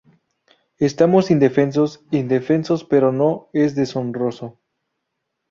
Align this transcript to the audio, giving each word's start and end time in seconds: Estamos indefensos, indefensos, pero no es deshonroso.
Estamos 0.79 1.29
indefensos, 1.29 2.03
indefensos, 2.09 2.83
pero 2.83 3.11
no 3.11 3.49
es 3.53 3.75
deshonroso. 3.75 4.57